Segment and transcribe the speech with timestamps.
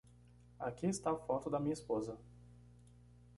[0.57, 2.17] Aqui está a foto da minha esposa.